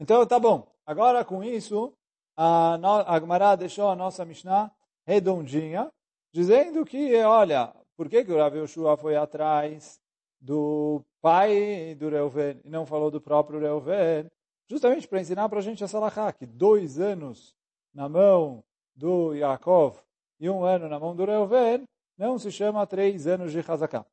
[0.03, 0.67] Então, tá bom.
[0.85, 1.93] Agora, com isso,
[2.35, 2.75] a,
[3.07, 4.69] a Gemara deixou a nossa Mishnah
[5.07, 5.89] redondinha,
[6.33, 10.01] dizendo que, olha, por que, que o Rav Yoshua foi atrás
[10.41, 14.29] do pai do Reuven e não falou do próprio Reuven?
[14.69, 17.55] Justamente para ensinar para a gente essa lahá, que dois anos
[17.93, 18.61] na mão
[18.93, 20.01] do Yaakov
[20.37, 21.85] e um ano na mão do Reuven
[22.17, 24.05] não se chama três anos de Hazaká.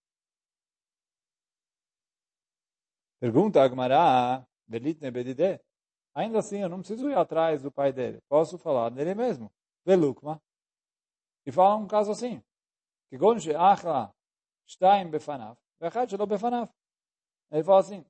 [3.19, 5.61] Pergunta Agmará, Belitne Bedide.
[6.15, 8.21] Ainda assim, eu não preciso ir atrás do pai dele.
[8.29, 9.51] Posso falar dele mesmo.
[9.85, 10.41] Velukma.
[11.47, 12.43] E fala um caso assim.
[13.09, 14.15] Que gonche achla
[14.67, 15.57] shtaim befanav,
[16.29, 16.69] befanav.
[17.51, 18.05] Ele fala assim,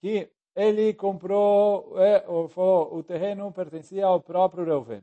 [0.00, 5.02] que ele comprou, é, o terreno pertencia ao próprio Reuven.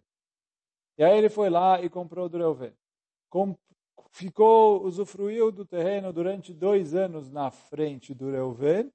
[0.98, 2.74] E aí ele foi lá e comprou do Reuven.
[4.12, 8.92] Ficou, usufruiu do terreno durante dois anos na frente do Reuven.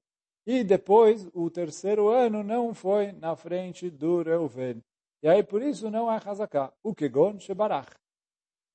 [0.47, 4.81] E depois, o terceiro ano não foi na frente do Reuven.
[5.21, 6.73] E aí, por isso, não é Hazaká.
[6.85, 7.91] O Kegon Shebarach.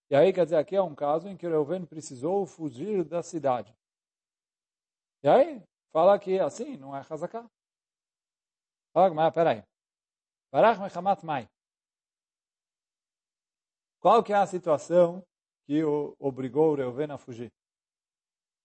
[0.09, 3.73] E aí, quer dizer, aqui é um caso em que Reuven precisou fugir da cidade.
[5.23, 7.49] E aí, fala que assim, não é Hazaká.
[8.93, 9.63] Fala, mas peraí.
[10.51, 11.47] Barach mechamat mai.
[14.01, 15.23] Qual que é a situação
[15.65, 17.49] que o obrigou o Reuven a fugir?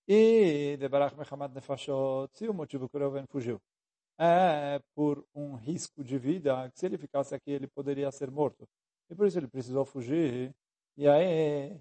[0.08, 3.60] E de Barach mechamat nefashot, se o motivo que o Reuven fugiu
[4.18, 8.66] é por um risco de vida, que se ele ficasse aqui ele poderia ser morto.
[9.10, 10.54] E por isso ele precisou fugir
[10.96, 11.78] e aí,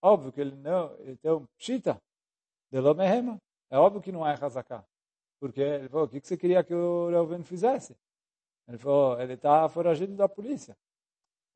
[0.00, 2.00] óbvio que ele não, então, pshita,
[2.70, 3.38] de Lomehema,
[3.70, 4.84] é óbvio que não é Hazaká.
[5.40, 7.96] Porque ele falou, o que você queria que o Reuven fizesse?
[8.68, 10.76] Ele falou, ele está foragido da polícia.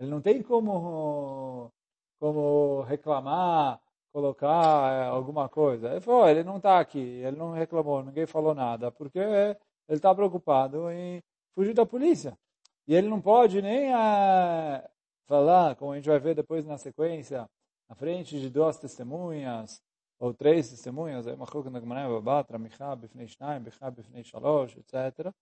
[0.01, 1.73] Ele não tem como,
[2.19, 3.81] como reclamar,
[4.13, 5.91] colocar eh, alguma coisa.
[5.91, 9.57] Ele falou, ele não está aqui, ele não reclamou, ninguém falou nada, porque ele
[9.89, 11.23] está preocupado em
[11.55, 12.39] fugir da polícia.
[12.87, 14.83] E ele não pode nem uh,
[15.27, 17.49] falar, como a gente vai ver depois na sequência,
[17.89, 19.83] na frente de duas testemunhas,
[20.19, 25.33] ou três testemunhas, aí machuk na Gemara, Babatra, Micha, Bifnei Shnaim, Bicha, Bifnei Shalosh, etc.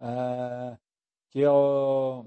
[0.00, 0.78] Uh,
[1.30, 2.26] que é o...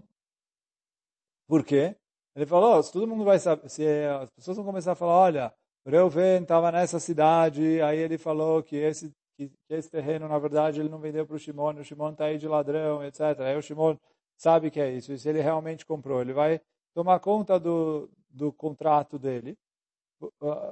[1.47, 1.95] Por quê?
[2.35, 5.53] Ele falou, se todo mundo vai saber, se as pessoas vão começar a falar, olha,
[5.85, 10.89] Reuven estava nessa cidade, aí ele falou que esse, que, esse terreno, na verdade, ele
[10.89, 13.39] não vendeu para o Shimon, o Shimon está aí de ladrão, etc.
[13.41, 13.97] Aí o Shimon
[14.37, 16.61] sabe que é isso, e se ele realmente comprou, ele vai
[16.93, 19.57] tomar conta do, do contrato dele.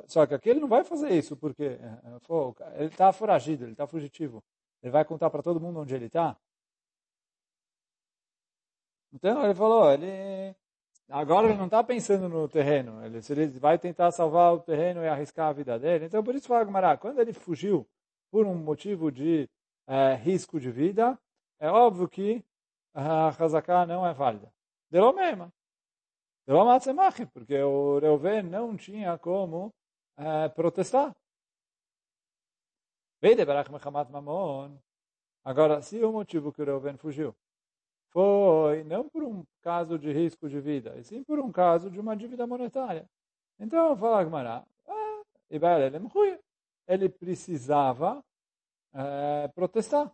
[0.07, 1.77] Só que aqui ele não vai fazer isso, porque
[2.75, 4.41] ele está foragido, ele está fugitivo.
[4.81, 6.37] Ele vai contar para todo mundo onde ele está.
[9.13, 10.55] Então ele falou, ele
[11.11, 13.03] agora ele não está pensando no terreno.
[13.05, 16.05] Ele, ele vai tentar salvar o terreno e arriscar a vida dele.
[16.05, 17.87] Então por isso fala Gumará, quando ele fugiu
[18.31, 19.49] por um motivo de
[19.87, 21.19] é, risco de vida,
[21.59, 22.43] é óbvio que
[22.93, 24.51] a Hazaká não é válida.
[24.89, 25.51] Deu mesmo
[27.33, 29.73] porque o Reuven não tinha como
[30.17, 31.15] uh, protestar.
[35.43, 37.35] Agora, se o motivo que o Reuven fugiu
[38.11, 41.99] foi não por um caso de risco de vida, e sim por um caso de
[41.99, 43.09] uma dívida monetária.
[43.59, 45.21] Então, fala Gmará, ah,
[46.87, 48.23] ele precisava
[48.93, 50.11] uh, protestar.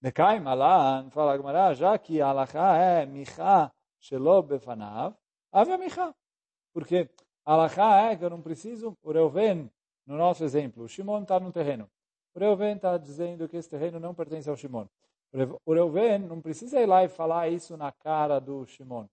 [0.00, 5.14] Decai malan, fala Gmará, já que Alaha é micha shelo befanav,
[5.50, 6.14] avamicha.
[6.72, 7.08] Porque
[7.46, 9.70] a é que eu não preciso, o Reuven,
[10.06, 11.90] no nosso exemplo, o Shimon está no terreno.
[12.34, 14.86] O Reuven está dizendo que esse terreno não pertence ao Shimon.
[15.66, 19.06] O Reuven não precisa ir lá e falar isso na cara do Shimon.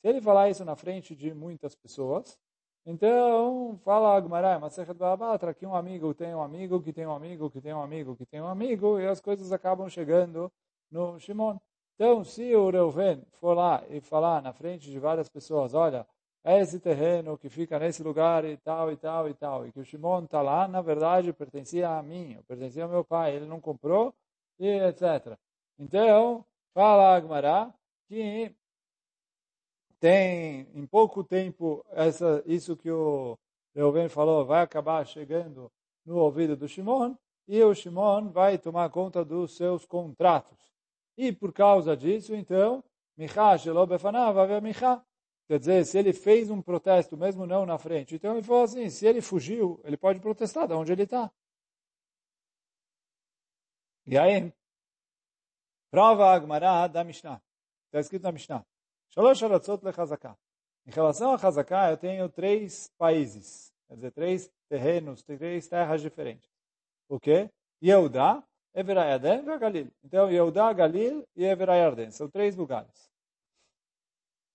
[0.00, 2.38] Se ele falar isso na frente de muitas pessoas,
[2.86, 7.50] então fala Agmará, Masechet Babatra, que um amigo tem um amigo, que tem um amigo,
[7.50, 10.50] que tem um amigo, que tem um amigo, e as coisas acabam chegando
[10.90, 11.58] no Shimon.
[11.94, 16.06] Então, se o Reuven for lá e falar na frente de várias pessoas, olha,
[16.42, 19.80] é esse terreno que fica nesse lugar e tal, e tal, e tal, e que
[19.80, 23.60] o Shimon está lá, na verdade, pertencia a mim, pertencia ao meu pai, ele não
[23.60, 24.14] comprou,
[24.58, 25.36] e etc.
[25.78, 27.72] Então, fala Agmará
[28.08, 28.54] que
[30.00, 33.38] tem, em pouco tempo, essa, isso que o
[33.74, 35.70] Reuven falou vai acabar chegando
[36.04, 37.14] no ouvido do Shimon,
[37.48, 40.58] e o Shimon vai tomar conta dos seus contratos.
[41.16, 42.82] E por causa disso, então,
[43.16, 45.04] Michá Shelobefanav Michá.
[45.48, 48.90] Quer dizer, se ele fez um protesto, mesmo não na frente, então ele falou assim,
[48.90, 51.30] se ele fugiu, ele pode protestar de onde ele está.
[54.06, 54.52] E aí,
[55.90, 57.40] prova Agmará da Mishnah.
[57.86, 58.64] Está escrito na Mishnah.
[59.10, 60.36] Shalosh Aratzot Lechazaká.
[60.86, 66.48] Em relação a Hazaká, eu tenho três países, quer dizer, três terrenos, três terras diferentes.
[67.08, 67.50] O quê?
[67.82, 69.92] Yehudá, Everayarden e Galil.
[70.04, 72.10] Então, Yehudá, Galil e Everayarden.
[72.12, 73.10] São três lugares.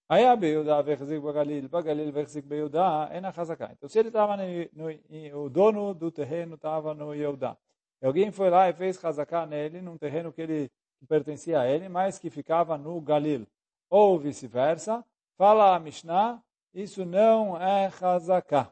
[0.08, 3.72] Aí a Beyudá, Verzik Bagalil, Bagalil, Verzik Beyudá, é na Hazaká.
[3.72, 7.58] Então, se ele estava no, o dono do terreno estava no Yehudá.
[8.02, 10.72] Alguém foi lá e fez Hazaká nele, num terreno que ele
[11.06, 13.48] pertencia a ele, mas que ficava no Galil.
[13.90, 15.04] Ou vice-versa.
[15.38, 16.42] Fala a Mishnah,
[16.74, 18.72] isso não é Hazaká.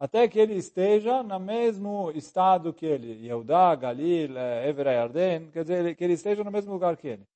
[0.00, 5.62] Até que ele esteja no mesmo estado que ele, Yehudá, Galil, eh, Evra Yarden, quer
[5.62, 7.26] dizer, que ele esteja no mesmo lugar que ele.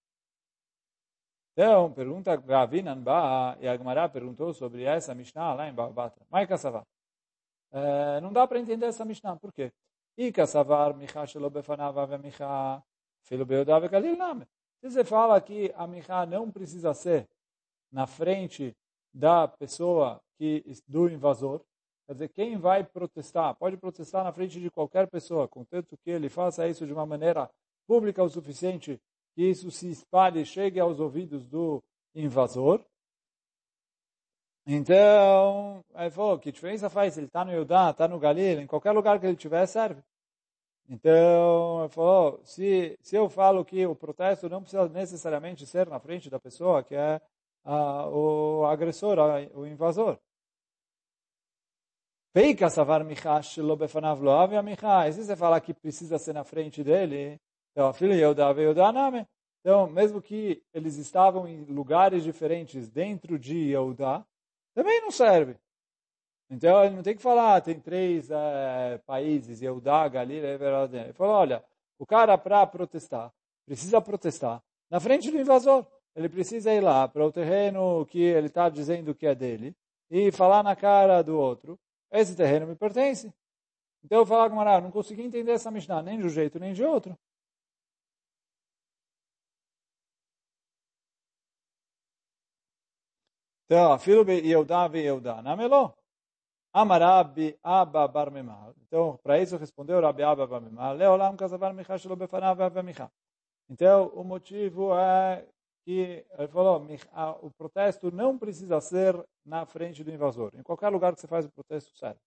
[1.52, 6.24] Então, pergunta Gavinan Ba, e a Gemara perguntou sobre essa Mishnah lá em Babatra.
[6.30, 6.86] Mai Kassavar.
[7.72, 9.72] É, não dá para entender essa Mishnah, por quê?
[10.18, 12.82] E Kassavar, Micha Shelo Befanav Ave Micha,
[13.22, 14.44] Filo Beudá Galil Name.
[14.80, 17.26] Se você fala que a Micha não precisa ser
[17.90, 18.76] na frente
[19.14, 21.62] da pessoa que do invasor,
[22.08, 23.54] Quer dizer, quem vai protestar?
[23.56, 27.50] Pode protestar na frente de qualquer pessoa, contanto que ele faça isso de uma maneira
[27.86, 28.98] pública o suficiente
[29.34, 31.82] que isso se espalhe chegue aos ouvidos do
[32.14, 32.82] invasor.
[34.70, 37.16] Então, ele falou, que diferença faz?
[37.16, 40.02] Ele está no Yudá, está no Galil, em qualquer lugar que ele estiver, serve.
[40.86, 45.98] Então, ele falou, se, se eu falo que o protesto não precisa necessariamente ser na
[45.98, 47.18] frente da pessoa que é
[47.64, 50.18] uh, o agressor, uh, o invasor.
[52.34, 55.14] Peika savar michash lo befanav lo ave michash.
[55.14, 57.40] Se você falar que precisa ser na frente dele,
[57.72, 59.26] então, filho Yehuda Yehuda name.
[59.60, 64.26] Então, mesmo que eles estavam em lugares diferentes dentro de Yehuda,
[64.78, 65.56] também não serve.
[66.48, 71.02] Então, ele não tem que falar, tem três é, países, Yehuda, Galil, Everadem.
[71.02, 71.64] Ele falou, olha,
[71.98, 73.32] o cara para protestar,
[73.66, 75.84] precisa protestar na frente do invasor.
[76.14, 79.74] Ele precisa ir lá para o terreno que ele está dizendo que é dele
[80.08, 81.76] e falar na cara do outro
[82.12, 83.34] esse terreno me pertence.
[84.04, 86.84] Então eu falo com não consegui entender essa Mishnah nem de um jeito nem de
[86.84, 87.18] outro.
[93.70, 95.92] Então, filho Yehuda ve Yehuda, namelo.
[96.72, 98.74] Amarabi Abba Bar Memal.
[98.86, 100.94] Então, para isso respondeu Rabi Abba Bar Memal.
[100.94, 101.36] Leolam
[101.74, 103.10] micha shelo befanav micha.
[103.68, 105.46] Então, o motivo é
[105.84, 106.86] que ele falou,
[107.42, 110.50] o protesto não precisa ser na frente do invasor.
[110.54, 112.20] Em qualquer lugar que você faz o protesto, serve.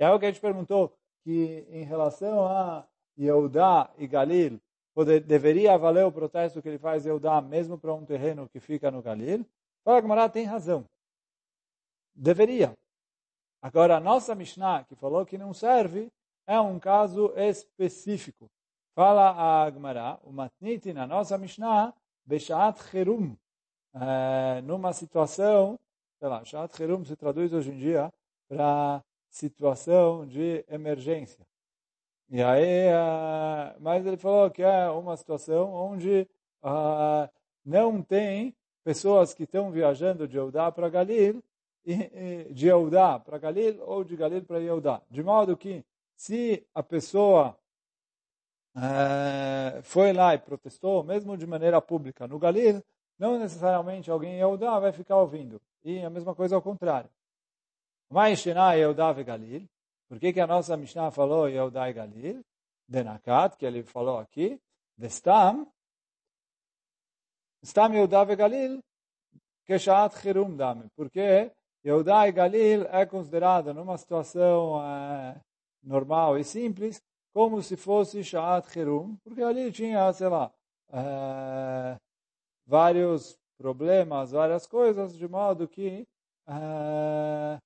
[0.00, 2.84] E aí o que a gente perguntou, que em relação a
[3.16, 4.60] Yehudá e Galil,
[4.92, 8.90] poder, deveria valer o protesto que ele faz Yehudá mesmo para um terreno que fica
[8.90, 9.46] no Galil?
[9.84, 10.84] Fala Gamara tem razão.
[12.14, 12.74] Deveria.
[13.60, 16.10] Agora, a nossa Mishnah, que falou que não serve,
[16.46, 18.50] é um caso específico.
[18.94, 21.92] Fala a Agmará, o Matniti, na nossa Mishnah,
[22.24, 23.36] Beshat Cherum,
[23.94, 25.78] é, numa situação,
[26.18, 28.12] sei lá, Beshat Cherum se traduz hoje em dia
[28.48, 31.44] para situação de emergência.
[32.30, 36.28] E aí, uh, mas ele falou que é uma situação onde
[36.62, 37.28] uh,
[37.64, 41.42] não tem pessoas que estão viajando de Eudá para Galil,
[42.50, 45.02] de Eudá para Galil ou de Galil para Eudá.
[45.10, 47.56] De modo que, se a pessoa
[48.76, 52.82] é, foi lá e protestou, mesmo de maneira pública, no Galil,
[53.18, 55.60] não necessariamente alguém em Yehudá vai ficar ouvindo.
[55.84, 57.08] E a mesma coisa ao contrário.
[58.10, 59.68] Mas Shena Yehudá e Galil.
[60.08, 62.44] Por que, que a nossa Mishnah falou Yehudá e Galil?
[62.88, 64.60] Denakat, que ele falou aqui.
[64.96, 65.66] Destam.
[67.64, 68.80] Stam Yehuda e Galil,
[69.66, 70.86] Keshat Hirum Dame.
[70.94, 71.50] Porque
[71.84, 75.40] Yehuda e Galil é considerado numa situação é,
[75.82, 77.00] normal e simples,
[77.32, 80.52] como se fosse Shat Hirum, porque ali tinha, sei lá,
[80.92, 81.96] é,
[82.66, 86.06] vários problemas, várias coisas, de modo que
[86.46, 87.58] é,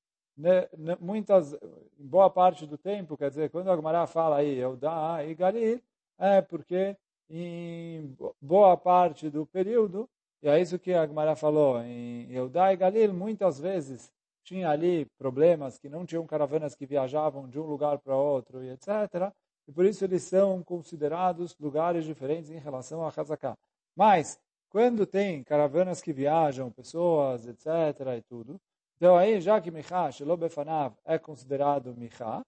[1.01, 1.59] muitas,
[1.99, 5.83] boa parte do tempo, quer dizer, quando a Gemara fala aí, Eudá e Galil,
[6.17, 6.97] é porque
[7.31, 10.09] em boa parte do período,
[10.43, 14.11] e é isso que a Gemara falou, em Eudá e Galil, muitas vezes
[14.45, 18.71] tinha ali problemas que não tinham caravanas que viajavam de um lugar para outro e
[18.71, 19.33] etc.
[19.67, 23.55] E por isso eles são considerados lugares diferentes em relação a Hazaká.
[23.95, 24.39] Mas,
[24.71, 27.67] quando tem caravanas que viajam, pessoas, etc.
[28.17, 28.59] e tudo,
[28.97, 32.43] então aí, já que Michá, Shelobefanav, é considerado Michá,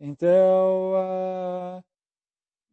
[0.00, 1.84] então, uh,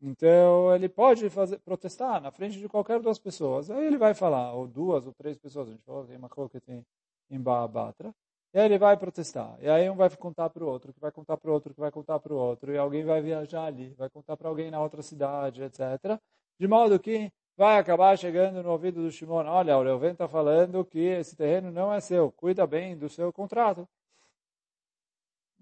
[0.01, 3.69] então ele pode fazer, protestar na frente de qualquer duas pessoas.
[3.69, 6.49] Aí ele vai falar, ou duas ou três pessoas, a gente falou tem uma coisa
[6.49, 6.85] que tem
[7.29, 8.13] em Baabatra,
[8.53, 9.57] e aí ele vai protestar.
[9.61, 11.79] E aí um vai contar para o outro, que vai contar para o outro, que
[11.79, 14.81] vai contar para o outro, e alguém vai viajar ali, vai contar para alguém na
[14.81, 16.19] outra cidade, etc.
[16.59, 20.85] De modo que vai acabar chegando no ouvido do Shimon, olha, o Reuven está falando
[20.85, 23.87] que esse terreno não é seu, cuida bem do seu contrato.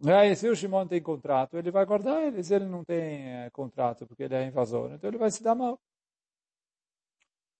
[0.05, 2.43] Aí, se o Shimon tem contrato, ele vai guardar ele.
[2.43, 5.55] Se ele não tem é, contrato, porque ele é invasor, então ele vai se dar
[5.55, 5.79] mal.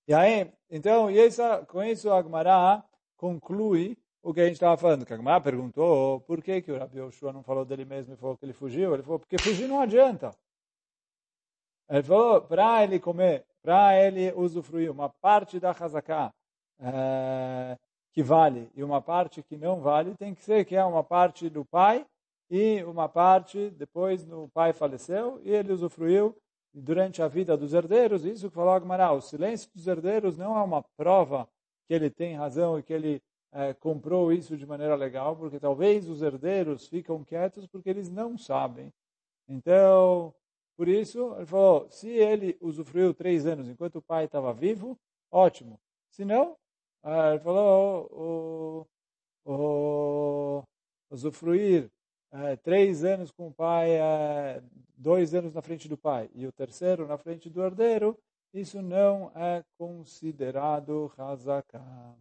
[0.08, 1.18] E aí, então, e
[1.68, 2.84] com isso a Gemara
[3.18, 5.06] conclui o que a gente estava falando.
[5.06, 8.18] Que a Gemara perguntou por que, que o Rabi Yoshua não falou dele mesmo e
[8.18, 8.94] falou que ele fugiu.
[8.94, 10.32] Ele falou, porque fugir não adianta.
[11.90, 16.34] Ele falou, para ele comer para ele usufruir uma parte da Hazaká
[16.80, 17.78] é,
[18.14, 21.50] que vale e uma parte que não vale, tem que ser que é uma parte
[21.50, 22.06] do pai
[22.50, 26.36] e uma parte depois o pai faleceu e ele usufruiu
[26.74, 28.26] durante a vida dos herdeiros.
[28.26, 31.48] Isso que falou Agmará, o silêncio dos herdeiros não é uma prova
[31.88, 33.22] que ele tem razão e que ele
[33.52, 38.38] é, comprou isso de maneira legal, porque talvez os herdeiros ficam quietos porque eles não
[38.38, 38.94] sabem.
[39.48, 40.34] Então,
[40.76, 44.98] por isso, ele falou, se ele usufruiu três anos enquanto o pai estava vivo,
[45.32, 45.80] ótimo.
[46.12, 46.56] Se não,
[47.04, 48.88] ah, ele falou,
[49.46, 50.64] o, o,
[51.10, 51.90] usufruir
[52.32, 54.62] é, três anos com o pai, é,
[54.98, 58.18] dois anos na frente do pai e o terceiro na frente do herdeiro,
[58.54, 62.16] isso não é considerado Hazaká.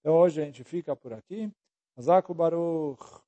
[0.00, 1.50] Então hoje a gente fica por aqui.
[1.96, 3.20] Hazaku Baruch.